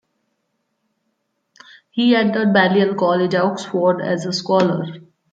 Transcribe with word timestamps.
He 1.91 2.15
entered 2.15 2.53
Balliol 2.55 2.95
College, 2.95 3.35
Oxford, 3.35 4.01
as 4.01 4.25
a 4.25 4.33
scholar. 4.33 4.99